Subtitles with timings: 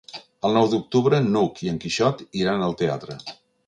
[0.47, 3.25] El nou d'octubre n'Hug i en Quixot iran al teatre.